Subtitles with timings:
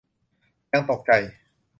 [0.71, 1.11] ยังตกใจ